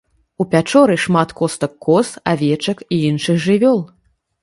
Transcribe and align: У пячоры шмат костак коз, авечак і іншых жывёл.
У 0.43 0.45
пячоры 0.53 0.95
шмат 1.03 1.29
костак 1.41 1.73
коз, 1.89 2.09
авечак 2.35 2.77
і 2.95 3.01
іншых 3.13 3.37
жывёл. 3.49 3.79